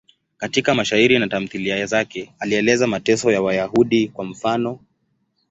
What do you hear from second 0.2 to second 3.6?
Katika mashairi na tamthiliya zake alieleza mateso ya